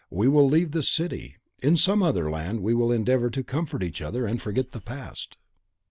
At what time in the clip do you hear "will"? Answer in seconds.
0.27-0.49, 2.73-2.91